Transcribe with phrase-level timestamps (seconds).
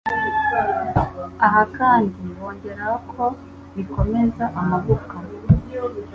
[1.45, 3.23] Aha kandi bongeraho ko
[3.75, 5.15] bikomeza amagufwa